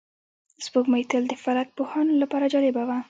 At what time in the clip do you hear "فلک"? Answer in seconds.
1.43-1.67